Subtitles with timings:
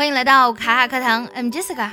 [0.00, 1.90] 欢迎来到卡卡课堂，I'm Jessica。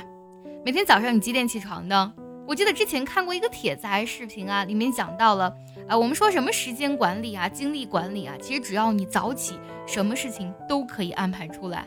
[0.64, 2.14] 每天早上你几点起床呢？
[2.46, 5.52] 我记得之前看过一个帖子还是视频啊，里面讲到了
[5.88, 9.58] 啊，我们说什么时间管理啊、精力管理啊，其实只要你早起，
[9.88, 11.84] 什么事情都可以安排出来。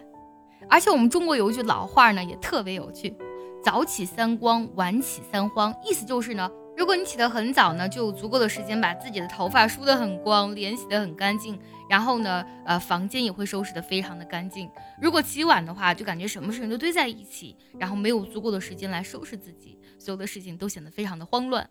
[0.69, 3.15] 而且我们中国有一句老话呢，也特别有趣：
[3.63, 5.73] 早起三光，晚起三荒。
[5.85, 6.51] 意思就是呢。
[6.79, 11.59] 如果你起得很早呢，就有足够的时间把自己的头发梳得很光，脸洗得很干净，
[11.89, 14.71] 然后呢，呃，房间也会收拾得非常的干净。
[15.01, 21.69] 如果起晚的话，就感觉什么事情都堆在一起，然后没有足够的时间来收拾自己，所有的事情都显得非常的慌乱。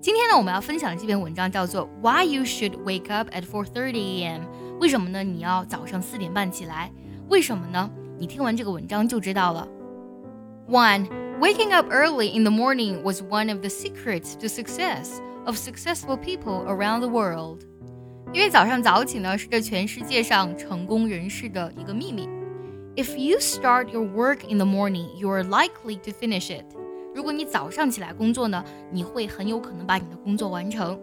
[0.00, 4.42] 今天呢，我们要分享的这篇文章叫做 Why You Should Wake Up at 4:30 A.M.
[4.78, 5.24] 为什么呢？
[5.24, 6.92] 你要早上四点半起来？
[7.28, 7.90] 为什么呢？
[8.20, 9.66] 你听完这个文章就知道了。
[10.70, 11.25] One。
[11.39, 16.63] Waking up early in the morning was one of the secrets to success of successful people
[16.67, 17.61] around the world.
[18.33, 22.29] 因为早上早起呢，是这全世界上成功人士的一个秘密。
[22.95, 26.65] If you start your work in the morning, you are likely to finish it.
[27.13, 30.99] 如果你早上起来工作呢，你会很有可能把你的工作完成。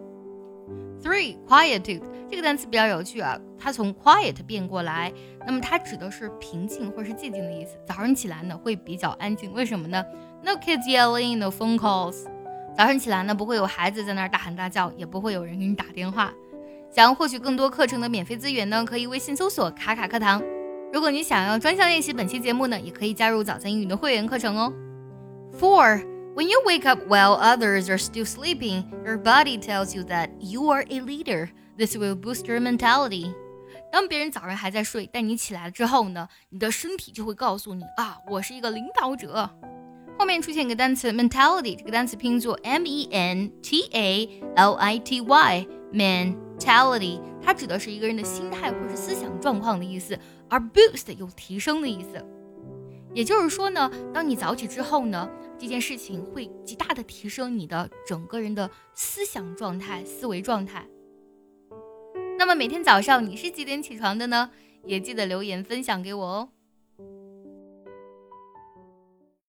[1.03, 5.12] Three, quietude 这个单词比较有趣啊，它从 quiet 变过来，
[5.46, 7.76] 那么它指的是平静或是寂静的意思。
[7.86, 10.04] 早上起来呢会比较安静，为什么呢
[10.42, 12.24] ？No kids yelling, no phone calls。
[12.76, 16.32] 早上起来呢不会有孩子在那儿大喊大叫，也不会有人给你打电话。
[16.90, 20.42] 想要获取更多课程的免费资源呢，可以微信搜索卡卡课堂。
[20.92, 24.72] 如果你想要专项练习本期节目呢，也可以加入早餐英语的会员课程哦。
[25.58, 26.13] Four。
[26.35, 30.85] When you wake up while others are still sleeping, your body tells you that you are
[30.89, 31.49] a leader.
[31.77, 33.33] This will boost your mentality.
[33.91, 39.49] 当别人早上还在睡，但你起来了之后呢，你的身体就会告诉你啊，我是一个领导者。
[40.17, 50.19] 后面出现一个单词 mentality，这个单词拼作 m e n t a l i t y，mentality，它指的是一个人的心态或者是思想状况的意思，
[50.49, 52.23] 而 boost 有提升的意思。
[53.14, 55.30] 也就是说呢，当你早起之后呢。
[55.56, 60.84] 这件事情会极大的提升你的整个人的思想状态、思维状态。
[62.36, 64.50] 那么每天早上你是几点起床的呢？
[64.84, 66.48] 也记得留言分享给我哦。